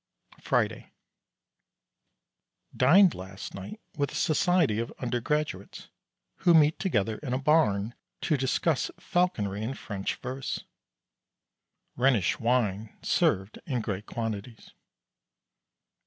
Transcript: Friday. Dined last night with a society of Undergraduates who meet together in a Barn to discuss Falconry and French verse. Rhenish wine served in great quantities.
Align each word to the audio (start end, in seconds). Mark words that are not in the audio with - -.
Friday. 0.41 0.93
Dined 2.75 3.13
last 3.13 3.53
night 3.53 3.79
with 3.95 4.11
a 4.11 4.15
society 4.15 4.79
of 4.79 4.91
Undergraduates 4.97 5.89
who 6.37 6.55
meet 6.55 6.79
together 6.79 7.19
in 7.19 7.33
a 7.33 7.37
Barn 7.37 7.93
to 8.21 8.35
discuss 8.35 8.89
Falconry 8.99 9.61
and 9.63 9.77
French 9.77 10.15
verse. 10.15 10.61
Rhenish 11.95 12.39
wine 12.39 12.97
served 13.03 13.59
in 13.67 13.81
great 13.81 14.07
quantities. 14.07 14.71